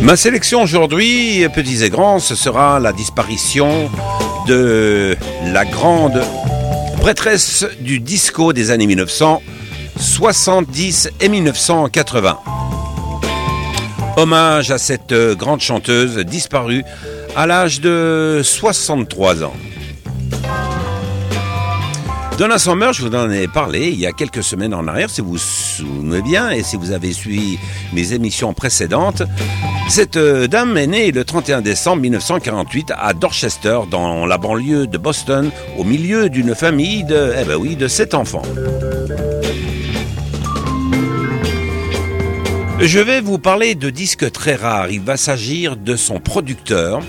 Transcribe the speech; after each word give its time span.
Ma 0.00 0.16
sélection 0.16 0.62
aujourd'hui, 0.62 1.46
petits 1.54 1.84
et 1.84 1.90
grands, 1.90 2.18
ce 2.18 2.34
sera 2.34 2.80
la 2.80 2.94
disparition 2.94 3.90
de 4.46 5.18
la 5.44 5.66
grande 5.66 6.22
prêtresse 7.02 7.66
du 7.80 8.00
disco 8.00 8.54
des 8.54 8.70
années 8.70 8.86
1970 8.86 11.10
et 11.20 11.28
1980. 11.28 12.38
Hommage 14.16 14.70
à 14.70 14.78
cette 14.78 15.12
grande 15.36 15.60
chanteuse 15.60 16.16
disparue 16.18 16.84
à 17.36 17.46
l'âge 17.46 17.80
de 17.82 18.40
63 18.42 19.44
ans. 19.44 19.52
Donna 22.38 22.58
Summer, 22.58 22.92
je 22.92 23.06
vous 23.06 23.14
en 23.14 23.30
ai 23.30 23.48
parlé 23.48 23.88
il 23.88 23.98
y 23.98 24.06
a 24.06 24.12
quelques 24.12 24.42
semaines 24.42 24.74
en 24.74 24.86
arrière, 24.86 25.08
si 25.08 25.22
vous 25.22 25.32
vous 25.32 25.38
souvenez 25.38 26.20
bien, 26.20 26.50
et 26.50 26.62
si 26.62 26.76
vous 26.76 26.92
avez 26.92 27.12
suivi 27.14 27.58
mes 27.94 28.12
émissions 28.12 28.52
précédentes. 28.52 29.22
Cette 29.88 30.16
euh, 30.18 30.46
dame 30.46 30.76
est 30.76 30.86
née 30.86 31.12
le 31.12 31.24
31 31.24 31.62
décembre 31.62 32.02
1948 32.02 32.92
à 32.94 33.14
Dorchester, 33.14 33.80
dans 33.90 34.26
la 34.26 34.36
banlieue 34.36 34.86
de 34.86 34.98
Boston, 34.98 35.50
au 35.78 35.84
milieu 35.84 36.28
d'une 36.28 36.54
famille 36.54 37.04
de, 37.04 37.32
eh 37.40 37.44
ben 37.44 37.58
de 37.74 37.88
sept 37.88 38.12
enfants. 38.12 38.42
Je 42.80 42.98
vais 42.98 43.20
vous 43.20 43.38
parler 43.38 43.74
de 43.74 43.90
disques 43.90 44.30
très 44.32 44.54
rares. 44.54 44.90
Il 44.90 45.00
va 45.00 45.16
s'agir 45.16 45.76
de 45.76 45.96
son 45.96 46.20
producteur, 46.20 47.02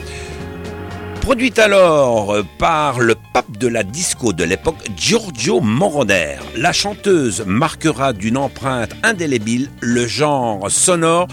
Produite 1.27 1.59
alors 1.59 2.37
par 2.57 3.01
le 3.01 3.13
pape 3.33 3.57
de 3.57 3.67
la 3.67 3.83
disco 3.83 4.31
de 4.31 4.45
l'époque, 4.45 4.77
Giorgio 4.95 5.59
Moroder, 5.59 6.37
la 6.55 6.71
chanteuse 6.71 7.43
marquera 7.45 8.13
d'une 8.13 8.37
empreinte 8.37 8.95
indélébile 9.03 9.69
le 9.81 10.07
genre 10.07 10.71
sonore 10.71 11.27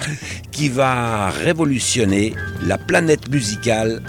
qui 0.51 0.69
va 0.69 1.31
révolutionner 1.31 2.34
la 2.66 2.77
planète 2.77 3.31
musicale 3.31 4.03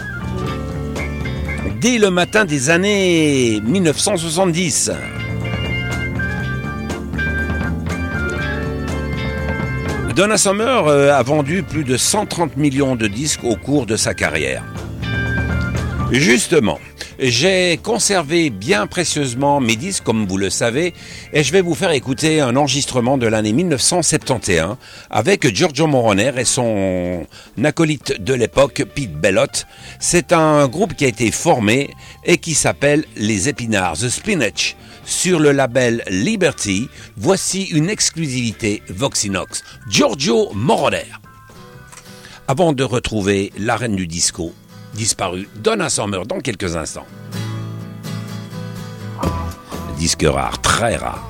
dès 1.81 1.99
le 1.99 2.09
matin 2.09 2.45
des 2.45 2.71
années 2.71 3.61
1970. 3.63 4.89
Donna 10.15 10.37
Summer 10.37 10.87
euh, 10.87 11.11
a 11.11 11.21
vendu 11.23 11.61
plus 11.61 11.83
de 11.83 11.97
130 11.97 12.55
millions 12.55 12.95
de 12.95 13.05
disques 13.05 13.43
au 13.43 13.57
cours 13.57 13.85
de 13.85 13.97
sa 13.97 14.13
carrière. 14.13 14.63
Justement, 16.09 16.79
j'ai 17.19 17.79
conservé 17.81 18.49
bien 18.49 18.87
précieusement 18.87 19.59
mes 19.59 19.75
disques, 19.75 20.03
comme 20.03 20.27
vous 20.27 20.37
le 20.37 20.49
savez, 20.49 20.93
et 21.33 21.43
je 21.43 21.51
vais 21.51 21.61
vous 21.61 21.75
faire 21.75 21.91
écouter 21.91 22.41
un 22.41 22.55
enregistrement 22.55 23.17
de 23.17 23.27
l'année 23.27 23.53
1971 23.53 24.75
avec 25.09 25.53
Giorgio 25.53 25.87
Moroner 25.87 26.33
et 26.37 26.45
son 26.45 27.25
acolyte 27.63 28.21
de 28.21 28.33
l'époque, 28.33 28.83
Pete 28.93 29.13
Bellot. 29.13 29.65
C'est 29.99 30.33
un 30.33 30.67
groupe 30.67 30.95
qui 30.95 31.05
a 31.05 31.07
été 31.07 31.31
formé 31.31 31.91
et 32.25 32.37
qui 32.37 32.53
s'appelle 32.53 33.05
Les 33.15 33.49
Épinards, 33.49 33.97
The 33.97 34.09
Spinach. 34.09 34.75
Sur 35.05 35.39
le 35.39 35.51
label 35.51 36.03
Liberty, 36.09 36.89
voici 37.15 37.63
une 37.65 37.89
exclusivité 37.89 38.81
Voxinox. 38.89 39.63
Giorgio 39.87 40.51
Moroner. 40.53 41.05
Avant 42.47 42.73
de 42.73 42.83
retrouver 42.83 43.53
la 43.57 43.75
reine 43.75 43.95
du 43.95 44.07
disco, 44.07 44.53
disparu. 44.95 45.47
Donna 45.55 45.89
Summer 45.89 46.25
dans 46.25 46.39
quelques 46.39 46.75
instants. 46.75 47.05
Disque 49.97 50.25
rare, 50.27 50.59
très 50.61 50.95
rare. 50.95 51.23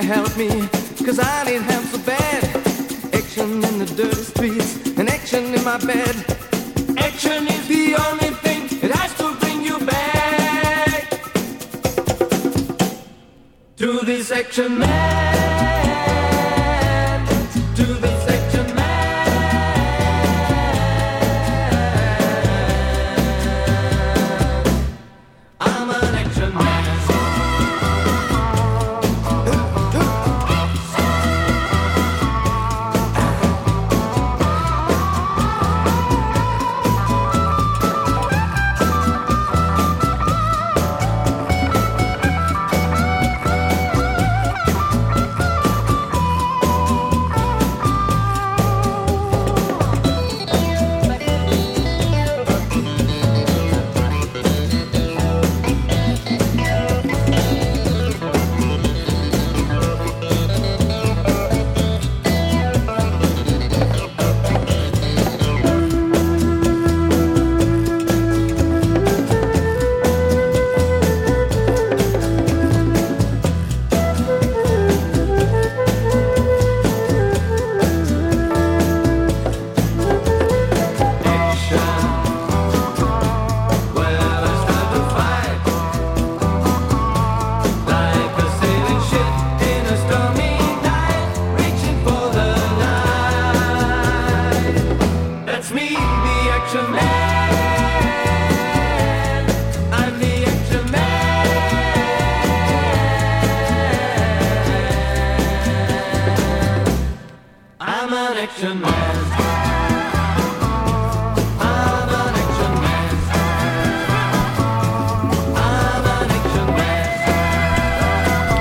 Help 0.00 0.36
me, 0.36 0.48
cause 1.04 1.20
I 1.22 1.44
need 1.44 1.62
help 1.62 1.84
so 1.84 1.98
bad. 1.98 2.44
Action 3.14 3.62
in 3.62 3.78
the 3.78 3.86
dirty 3.96 4.22
streets, 4.22 4.98
and 4.98 5.08
action 5.08 5.54
in 5.54 5.62
my 5.62 5.78
bed. 5.78 6.16
Action 6.98 7.46
is 7.46 7.68
the 7.68 7.94
only 8.08 8.30
thing 8.42 8.66
that 8.80 8.90
has 8.92 9.14
to 9.18 9.34
bring 9.38 9.62
you 9.62 9.78
back 9.86 11.10
to 13.76 14.00
this 14.04 14.32
action 14.32 14.78
man. 14.78 15.39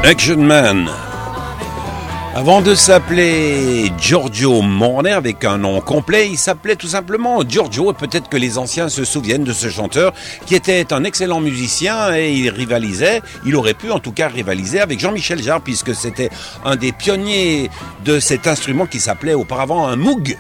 Action. 0.10 0.50
Avant 2.34 2.64
de 2.64 2.74
s'appeler 2.74 3.92
Giorgio 4.00 4.64
Moroner 4.64 5.12
avec 5.12 5.46
un 5.46 5.60
nom 5.60 5.82
complet, 5.82 6.28
il 6.28 6.38
s'appelait 6.40 6.76
tout 6.76 6.88
simplement 6.88 7.48
Giorgio 7.48 7.92
et 7.92 7.94
peut-être 7.94 8.28
que 8.28 8.36
les 8.36 8.58
anciens 8.58 8.90
se 8.90 9.06
souviennent 9.06 9.44
de 9.44 9.54
ce 9.54 9.70
chanteur 9.70 10.14
qui 10.48 10.56
était 10.56 10.94
un 10.94 11.04
excellent 11.04 11.42
musicien 11.42 12.16
et 12.16 12.34
il 12.34 12.50
rivalisait, 12.50 13.22
il 13.46 13.56
aurait 13.56 13.76
pu 13.76 13.92
en 13.92 14.00
tout 14.00 14.12
cas 14.12 14.30
rivaliser 14.30 14.80
avec 14.80 15.00
Jean-Michel 15.00 15.44
Jarre 15.44 15.62
puisque 15.62 15.94
c'était 15.94 16.32
un 16.66 16.76
des 16.76 16.92
pionniers 16.92 17.70
de 18.04 18.20
cet 18.20 18.48
instrument 18.48 18.88
qui 18.88 19.00
s'appelait 19.00 19.36
auparavant 19.36 19.88
un 19.88 19.96
moog. 19.96 20.36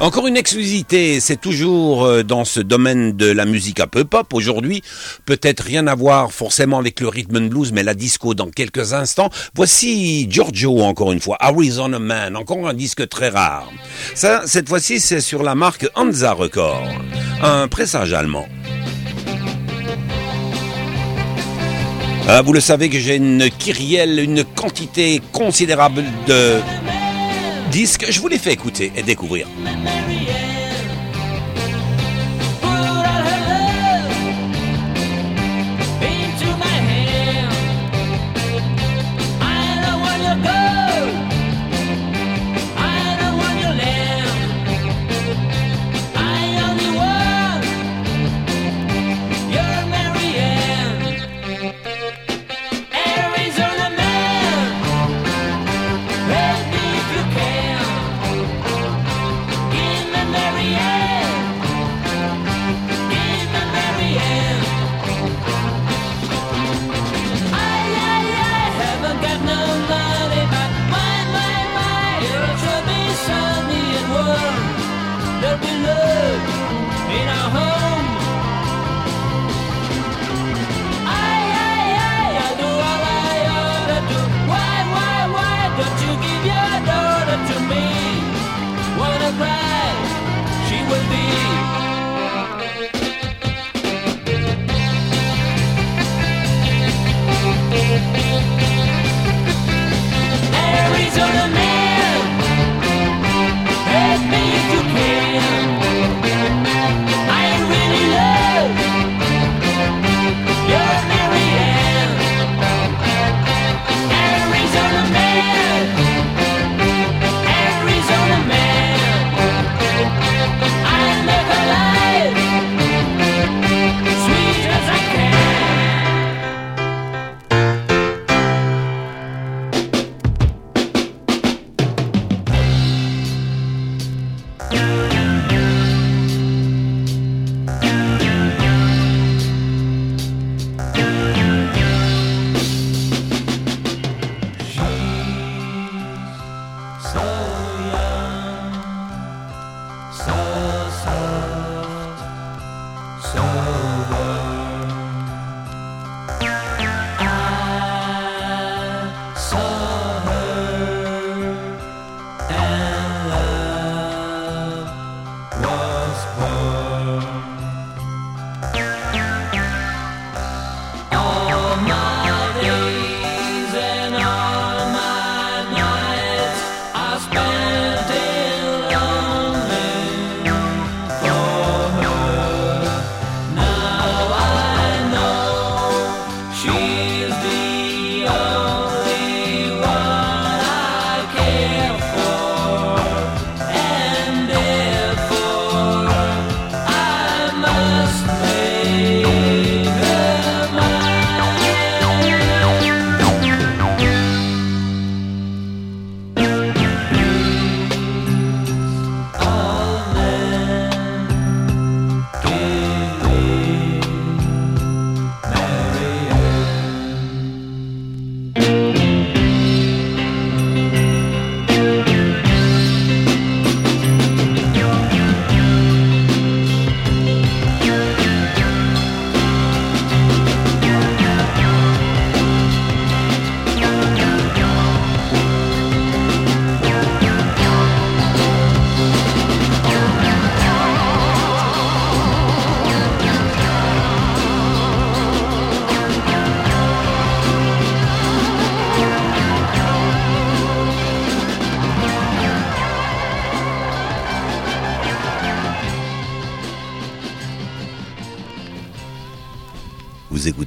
Encore 0.00 0.26
une 0.26 0.38
exclusivité, 0.38 1.20
c'est 1.20 1.38
toujours 1.38 2.06
euh, 2.06 2.22
dans 2.22 2.46
ce 2.46 2.60
domaine 2.60 3.12
de 3.12 3.30
la 3.30 3.44
musique 3.44 3.80
un 3.80 3.86
peu 3.86 4.04
pop 4.04 4.32
aujourd'hui, 4.32 4.82
peut-être 5.26 5.60
rien 5.60 5.86
à 5.88 5.94
voir 5.94 6.32
forcément 6.32 6.78
avec 6.78 7.00
le 7.00 7.08
rhythm 7.08 7.36
and 7.36 7.48
blues, 7.48 7.70
mais 7.70 7.82
la 7.82 7.92
disco 7.92 8.32
dans 8.32 8.48
quelques 8.48 8.94
instants. 8.94 9.28
Voici 9.54 10.26
Giorgio 10.30 10.80
encore 10.80 11.12
une 11.12 11.20
fois, 11.20 11.36
Arizona 11.38 11.98
Man, 11.98 12.34
encore 12.34 12.66
un 12.66 12.72
disque 12.72 13.06
très 13.10 13.28
rare. 13.28 13.70
Ça, 14.14 14.44
cette 14.46 14.70
fois-ci, 14.70 15.00
c'est 15.00 15.20
sur 15.20 15.42
la 15.42 15.54
marque 15.54 15.86
Hansa 15.94 16.32
Record, 16.32 16.88
un 17.42 17.68
pressage 17.68 18.14
allemand. 18.14 18.48
Ah, 22.26 22.40
vous 22.40 22.54
le 22.54 22.60
savez 22.60 22.88
que 22.88 22.98
j'ai 22.98 23.16
une 23.16 23.50
kyrielle, 23.50 24.18
une 24.18 24.44
quantité 24.44 25.20
considérable 25.32 26.04
de 26.26 26.58
disques. 27.70 28.06
Je 28.10 28.20
vous 28.20 28.28
les 28.28 28.38
fais 28.38 28.52
écouter 28.52 28.92
et 28.96 29.02
découvrir. 29.02 29.46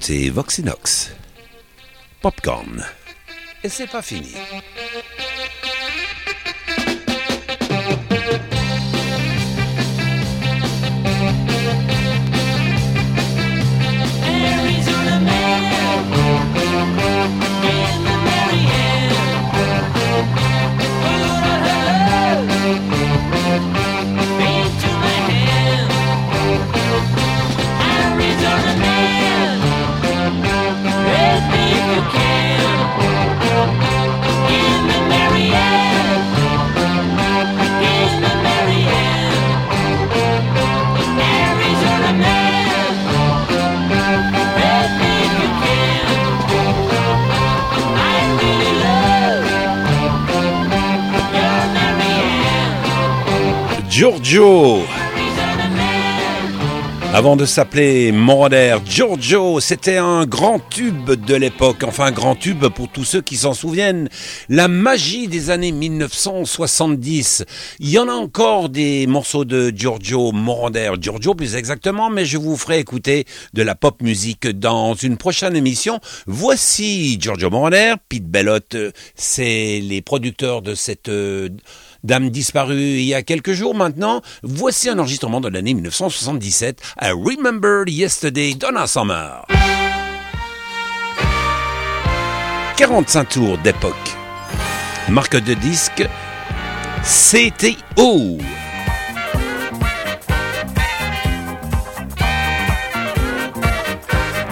Écoutez 0.04 0.30
Voxinox. 0.32 1.12
Popcorn. 2.22 2.86
Et 3.64 3.70
c'est 3.70 3.88
pas 3.88 4.02
fini. 4.02 4.34
Giorgio. 54.34 54.82
Avant 57.14 57.36
de 57.36 57.46
s'appeler 57.46 58.12
Moroder, 58.12 58.78
Giorgio, 58.84 59.60
c'était 59.60 59.98
un 59.98 60.26
grand 60.26 60.58
tube 60.72 61.12
de 61.12 61.36
l'époque, 61.36 61.84
enfin 61.86 62.06
un 62.06 62.12
grand 62.12 62.34
tube 62.34 62.66
pour 62.70 62.90
tous 62.90 63.04
ceux 63.04 63.22
qui 63.22 63.38
s'en 63.38 63.54
souviennent. 63.54 64.10
La 64.50 64.68
magie 64.68 65.28
des 65.28 65.52
années 65.52 65.72
1970. 65.72 67.46
Il 67.80 67.90
y 67.92 68.00
en 68.00 68.08
a 68.08 68.14
encore 68.14 68.70
des 68.70 69.06
morceaux 69.06 69.46
de 69.46 69.72
Giorgio 69.76 70.32
Moroder, 70.32 70.94
Giorgio 71.00 71.36
plus 71.36 71.56
exactement, 71.56 72.10
mais 72.10 72.26
je 72.26 72.40
vous 72.40 72.58
ferai 72.58 72.80
écouter 72.80 73.26
de 73.54 73.62
la 73.62 73.76
pop 73.76 74.02
musique 74.02 74.48
dans 74.48 74.96
une 74.96 75.18
prochaine 75.18 75.56
émission. 75.56 76.00
Voici 76.26 77.20
Giorgio 77.22 77.52
Moroder, 77.52 77.94
Pete 78.10 78.26
Bellotte, 78.26 78.74
euh, 78.74 78.92
c'est 79.14 79.80
les 79.80 80.02
producteurs 80.02 80.64
de 80.64 80.74
cette... 80.74 81.12
Dame 82.04 82.30
disparue 82.30 82.76
il 82.76 83.06
y 83.06 83.14
a 83.14 83.22
quelques 83.22 83.54
jours 83.54 83.76
maintenant, 83.76 84.22
voici 84.42 84.90
un 84.90 85.00
enregistrement 85.00 85.40
de 85.40 85.48
l'année 85.48 85.74
1977 85.74 86.82
à 86.98 87.12
Remember 87.12 87.86
Yesterday 87.88 88.56
Donna 88.56 88.88
Summer. 88.88 89.46
45 92.76 93.30
tours 93.30 93.58
d'époque. 93.60 93.96
Marque 95.08 95.38
de 95.38 95.54
disque 95.54 96.06
CTO. 97.04 98.38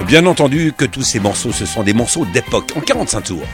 Bien 0.08 0.25
entendu 0.25 0.72
que 0.77 0.86
tous 0.86 1.03
ces 1.03 1.20
morceaux, 1.20 1.51
ce 1.51 1.65
sont 1.65 1.84
des 1.84 1.93
morceaux 1.93 2.25
d'époque, 2.34 2.72
en 2.75 2.79
45 2.79 3.22
tours. 3.22 3.48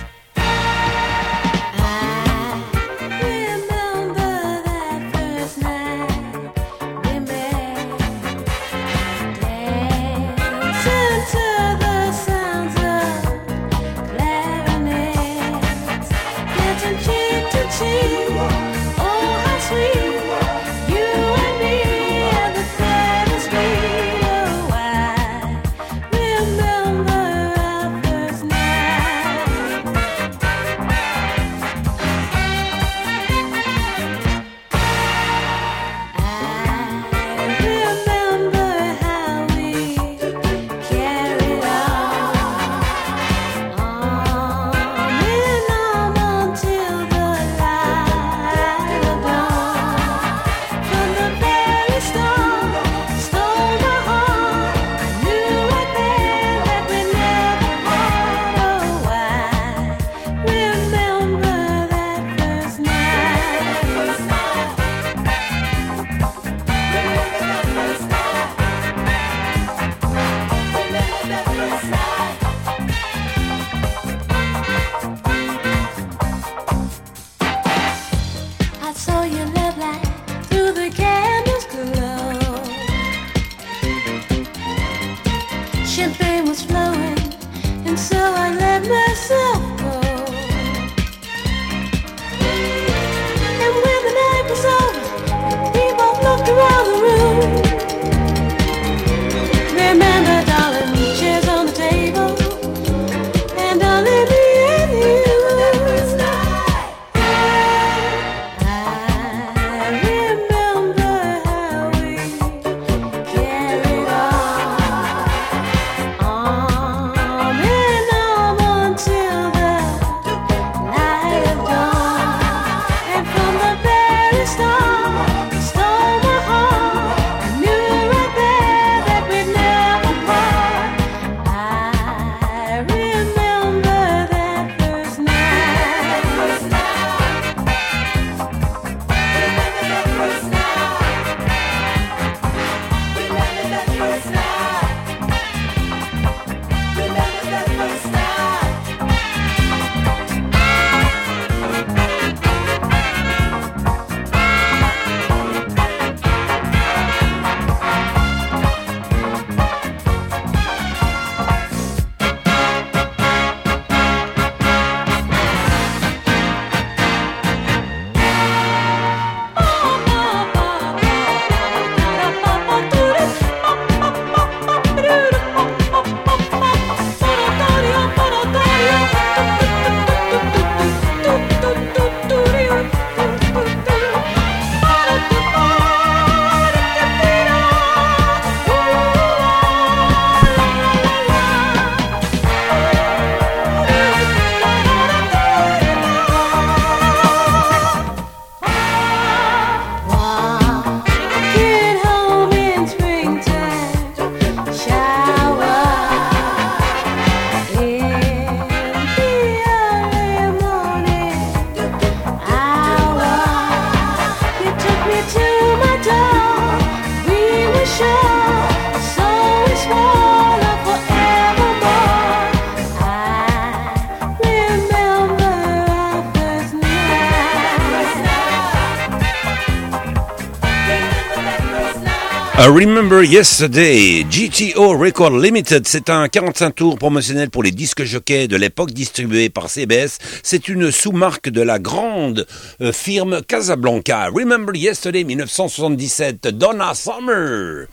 Remember 232.60 233.24
Yesterday, 233.24 234.24
GTO 234.24 234.98
Record 234.98 235.38
Limited, 235.38 235.88
c'est 235.88 236.10
un 236.10 236.28
45 236.28 236.74
tours 236.74 236.98
promotionnel 236.98 237.52
pour 237.52 237.62
les 237.62 237.70
disques 237.70 238.04
jockeys 238.04 238.48
de 238.48 238.58
l'époque 238.58 238.92
distribué 238.92 239.50
par 239.50 239.70
CBS. 239.70 240.18
C'est 240.42 240.68
une 240.68 240.92
sous-marque 240.92 241.50
de 241.50 241.62
la 241.62 241.78
grande 241.78 242.48
euh, 242.82 242.92
firme 242.92 243.44
Casablanca. 243.44 244.30
Remember 244.34 244.76
Yesterday 244.76 245.24
1977, 245.24 246.48
Donna 246.48 246.96
Summer, 246.96 247.86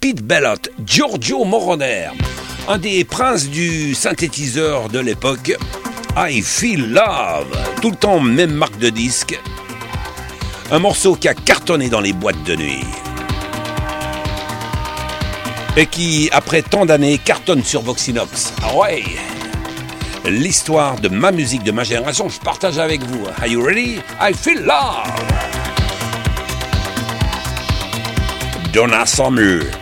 Pete 0.00 0.22
Bellott, 0.22 0.70
Giorgio 0.86 1.44
Moroder, 1.44 2.10
un 2.68 2.78
des 2.78 3.04
princes 3.04 3.50
du 3.50 3.92
synthétiseur 3.92 4.88
de 4.88 5.00
l'époque. 5.00 5.52
I 6.16 6.40
Feel 6.42 6.92
Love, 6.92 7.48
tout 7.82 7.90
le 7.90 7.96
temps 7.96 8.20
même 8.20 8.52
marque 8.52 8.78
de 8.78 8.88
disque. 8.88 9.38
Un 10.70 10.78
morceau 10.78 11.16
qui 11.16 11.26
a 11.26 11.34
cartonné 11.34 11.88
dans 11.88 12.00
les 12.00 12.12
boîtes 12.12 12.44
de 12.44 12.54
nuit 12.54 12.84
et 15.76 15.86
qui, 15.86 16.28
après 16.32 16.62
tant 16.62 16.84
d'années, 16.86 17.18
cartonne 17.18 17.64
sur 17.64 17.82
Voxinox. 17.82 18.52
Ah 18.62 18.68
L'histoire 20.28 21.00
de 21.00 21.08
ma 21.08 21.32
musique, 21.32 21.64
de 21.64 21.72
ma 21.72 21.82
génération, 21.84 22.28
je 22.28 22.38
partage 22.38 22.78
avec 22.78 23.02
vous. 23.02 23.26
Are 23.40 23.46
you 23.46 23.64
ready? 23.64 24.00
I 24.20 24.32
feel 24.32 24.62
love! 24.64 25.10
Donna 28.72 29.04
Summer. 29.04 29.81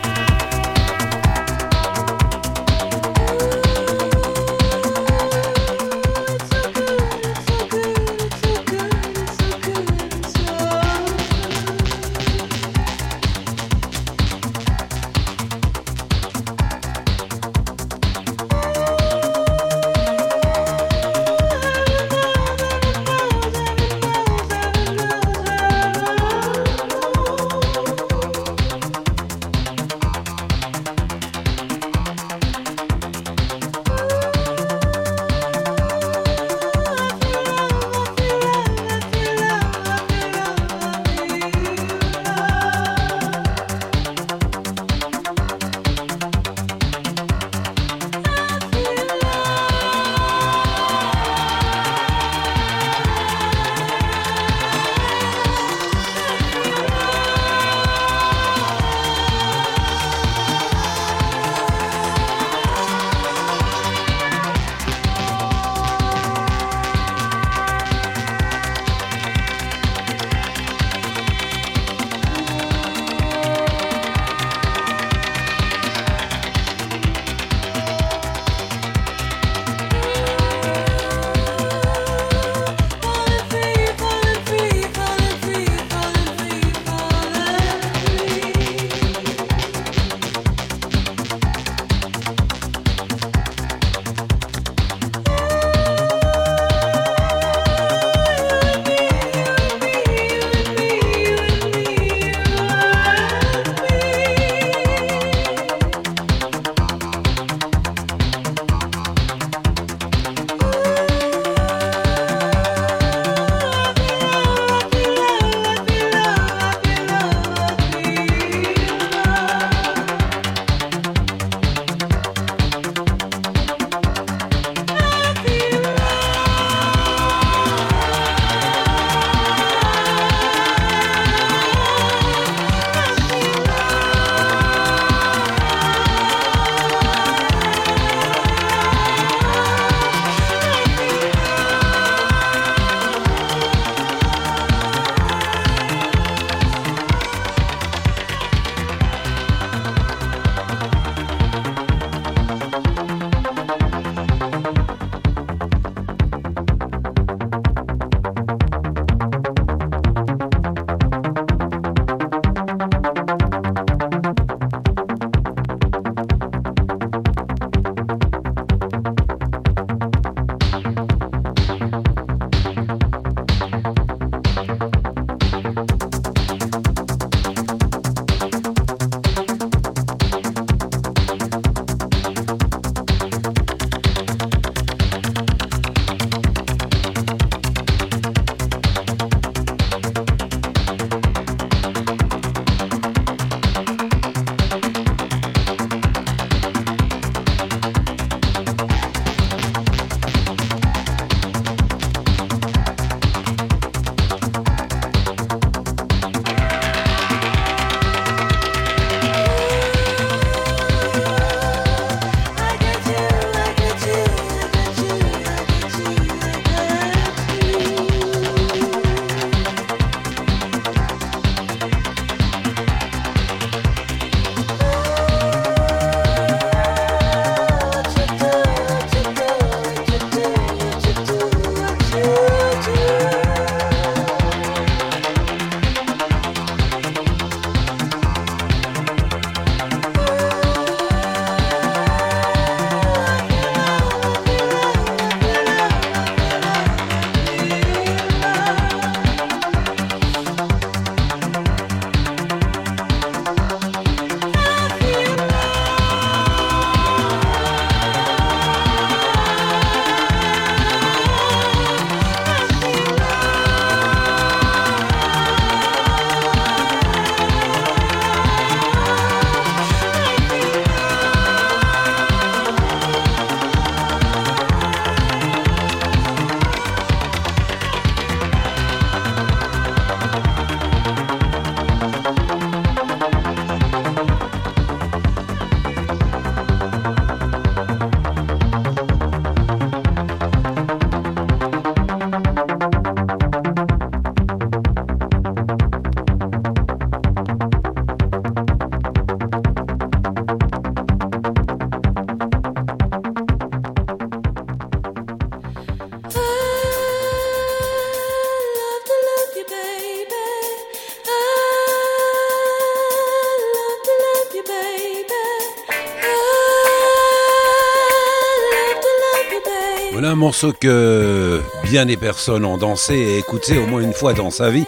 morceau 320.51 320.73
que 320.73 321.61
bien 321.85 322.05
des 322.05 322.17
personnes 322.17 322.65
ont 322.65 322.75
dansé 322.75 323.15
et 323.15 323.37
écouté 323.37 323.77
au 323.77 323.87
moins 323.87 324.01
une 324.01 324.11
fois 324.11 324.33
dans 324.33 324.51
sa 324.51 324.69
vie. 324.69 324.83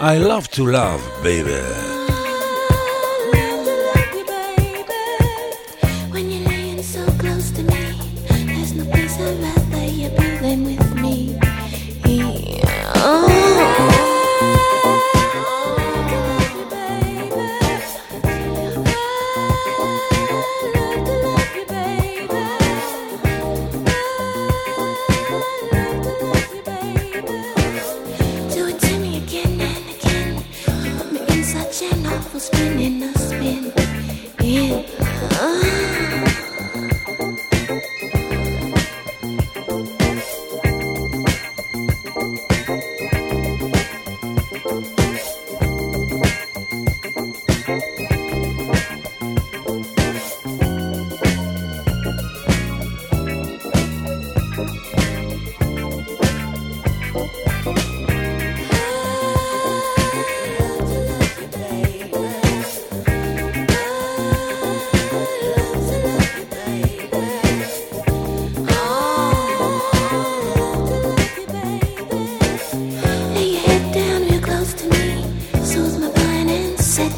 I 0.00 0.18
love 0.18 0.48
to 0.48 0.66
love, 0.66 1.00
baby. 1.22 1.93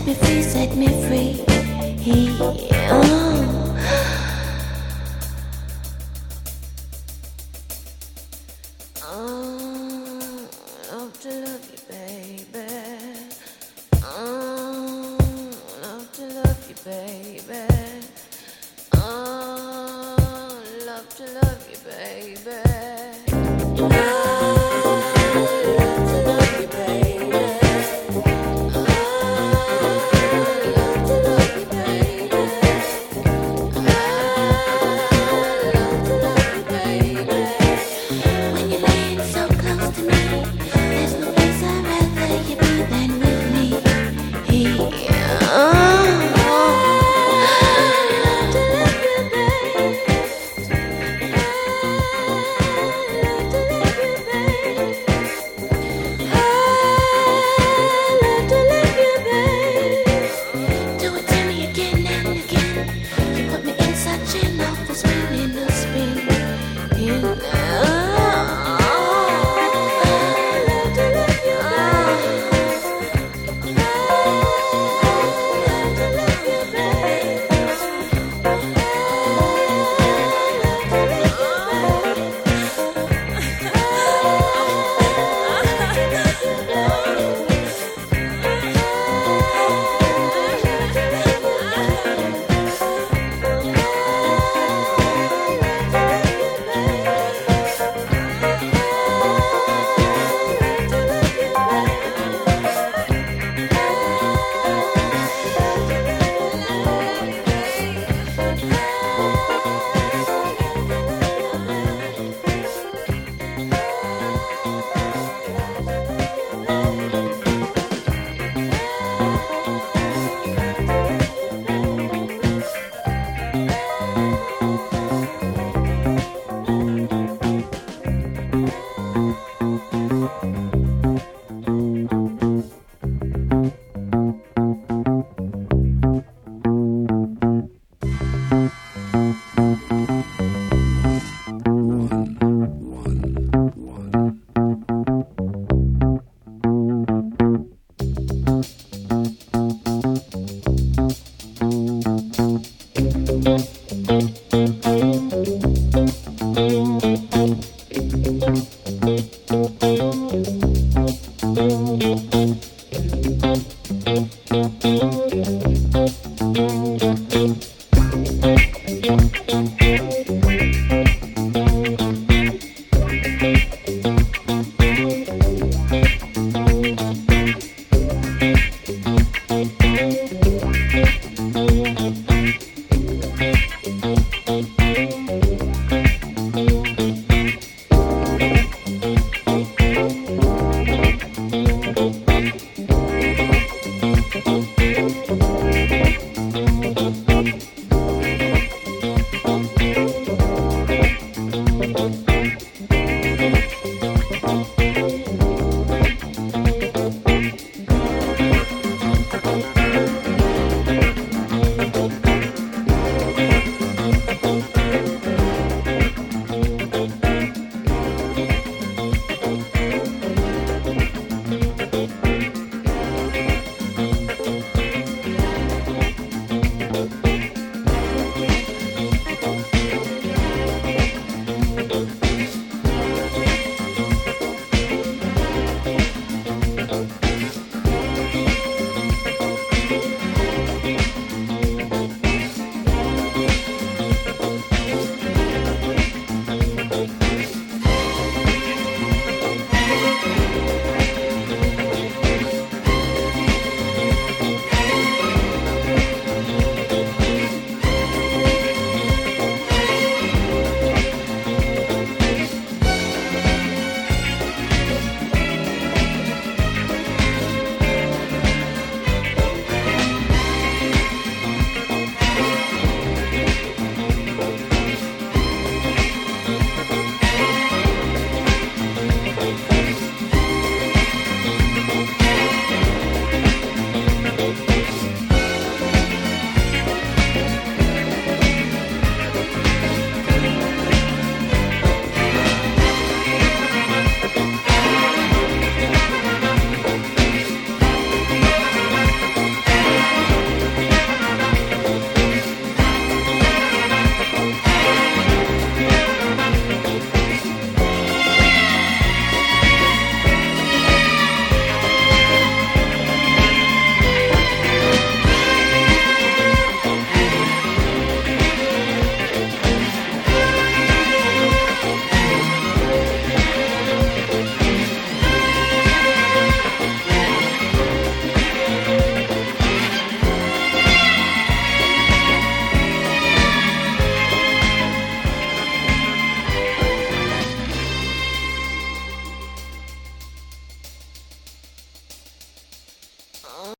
Set 0.07 0.21
me 0.21 0.25
free, 0.25 0.43
set 0.43 0.77
me 0.77 0.87
free. 1.09 1.45
Oh. 2.89 3.16